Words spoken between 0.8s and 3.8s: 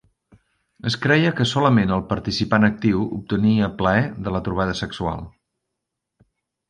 Es creia que solament el participant actiu obtenia